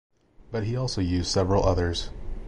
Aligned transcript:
But 0.51 0.63
he 0.63 0.75
also 0.75 0.99
used 0.99 1.29
several 1.29 1.63
others. 1.63 2.09